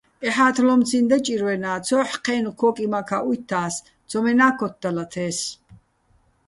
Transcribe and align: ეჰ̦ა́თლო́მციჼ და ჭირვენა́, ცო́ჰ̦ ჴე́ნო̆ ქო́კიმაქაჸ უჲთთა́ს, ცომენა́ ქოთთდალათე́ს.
ეჰ̦ა́თლო́მციჼ 0.27 0.99
და 1.09 1.17
ჭირვენა́, 1.25 1.77
ცო́ჰ̦ 1.85 2.11
ჴე́ნო̆ 2.23 2.55
ქო́კიმაქაჸ 2.59 3.25
უჲთთა́ს, 3.29 3.75
ცომენა́ 4.09 4.53
ქოთთდალათე́ს. 4.57 5.37